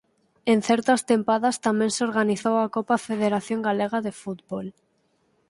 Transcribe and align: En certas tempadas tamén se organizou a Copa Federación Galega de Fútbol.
En 0.51 0.59
certas 0.69 1.01
tempadas 1.11 1.55
tamén 1.65 1.91
se 1.95 2.01
organizou 2.09 2.55
a 2.59 2.71
Copa 2.75 2.97
Federación 3.09 3.59
Galega 3.67 3.99
de 4.05 4.11
Fútbol. 4.21 4.67